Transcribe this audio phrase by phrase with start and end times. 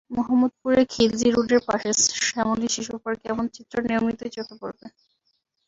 [0.11, 1.89] মোহাম্মদপুরের খিলজী রোডের পাশে
[2.21, 4.85] শ্যামলী শিশুপার্কে এমন চিত্র নিয়মিতই চোখে পড়বে।